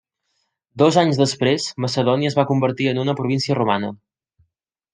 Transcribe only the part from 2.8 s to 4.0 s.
en una província romana.